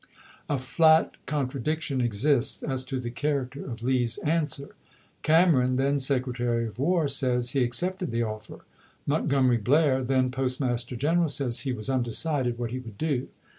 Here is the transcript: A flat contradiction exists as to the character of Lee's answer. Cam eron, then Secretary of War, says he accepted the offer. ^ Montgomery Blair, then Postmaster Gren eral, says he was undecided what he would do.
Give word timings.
A 0.49 0.57
flat 0.57 1.13
contradiction 1.27 2.01
exists 2.01 2.63
as 2.63 2.83
to 2.85 2.99
the 2.99 3.11
character 3.11 3.63
of 3.69 3.83
Lee's 3.83 4.17
answer. 4.25 4.69
Cam 5.21 5.51
eron, 5.53 5.77
then 5.77 5.99
Secretary 5.99 6.65
of 6.65 6.79
War, 6.79 7.07
says 7.07 7.51
he 7.51 7.63
accepted 7.63 8.09
the 8.09 8.23
offer. 8.23 8.55
^ 8.57 8.61
Montgomery 9.05 9.57
Blair, 9.57 10.03
then 10.03 10.31
Postmaster 10.31 10.95
Gren 10.95 11.17
eral, 11.17 11.29
says 11.29 11.59
he 11.59 11.71
was 11.71 11.87
undecided 11.87 12.57
what 12.57 12.71
he 12.71 12.79
would 12.79 12.97
do. 12.97 13.27